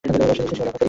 সে 0.03 0.09
নিশ্চয়ই 0.09 0.35
সীমালংঘনকারী। 0.49 0.79